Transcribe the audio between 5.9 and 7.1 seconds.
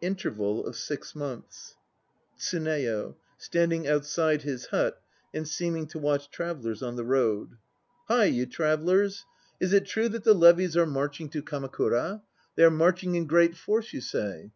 watch travellers on the